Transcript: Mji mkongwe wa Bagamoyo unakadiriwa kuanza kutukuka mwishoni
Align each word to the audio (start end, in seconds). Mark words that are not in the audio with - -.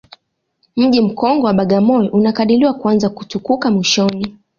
Mji 0.77 1.01
mkongwe 1.01 1.45
wa 1.45 1.53
Bagamoyo 1.53 2.09
unakadiriwa 2.11 2.73
kuanza 2.73 3.09
kutukuka 3.09 3.71
mwishoni 3.71 4.37